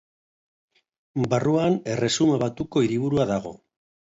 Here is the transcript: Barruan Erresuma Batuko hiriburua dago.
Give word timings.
Barruan 1.33 1.77
Erresuma 1.97 2.41
Batuko 2.45 2.85
hiriburua 2.87 3.29
dago. 3.35 3.57